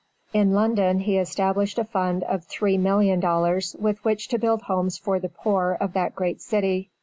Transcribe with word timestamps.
In 0.33 0.53
London 0.53 1.01
he 1.01 1.19
established 1.19 1.77
a 1.77 1.83
fund 1.83 2.23
of 2.23 2.47
$3,000,000 2.47 3.79
with 3.79 4.03
which 4.03 4.29
to 4.29 4.39
build 4.39 4.63
homes 4.63 4.97
for 4.97 5.19
the 5.19 5.29
poor 5.29 5.77
of 5.79 5.93
that 5.93 6.15
great 6.15 6.41
city. 6.41 6.89